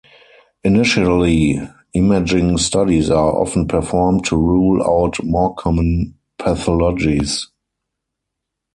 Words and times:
Initially, 0.63 1.59
imaging 1.93 2.57
studies 2.57 3.11
are 3.11 3.33
often 3.35 3.67
performed 3.67 4.25
to 4.25 4.35
rule 4.35 4.81
out 4.81 5.23
more 5.23 5.53
common 5.53 6.15
pathologies. 6.39 7.45